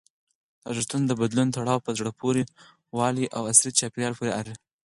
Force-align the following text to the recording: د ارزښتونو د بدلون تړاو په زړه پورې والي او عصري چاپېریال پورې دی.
د 0.61 0.61
ارزښتونو 0.71 1.05
د 1.07 1.13
بدلون 1.21 1.47
تړاو 1.55 1.83
په 1.85 1.91
زړه 1.97 2.11
پورې 2.19 2.43
والي 2.97 3.25
او 3.35 3.41
عصري 3.51 3.71
چاپېریال 3.79 4.13
پورې 4.19 4.31
دی. 4.47 4.53